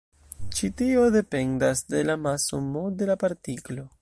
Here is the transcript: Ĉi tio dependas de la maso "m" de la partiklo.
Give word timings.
Ĉi 0.59 0.69
tio 0.79 1.03
dependas 1.17 1.85
de 1.95 2.01
la 2.11 2.19
maso 2.25 2.65
"m" 2.71 2.85
de 3.03 3.11
la 3.13 3.23
partiklo. 3.27 3.89